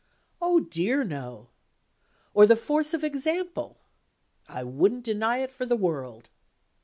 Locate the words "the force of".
2.47-3.03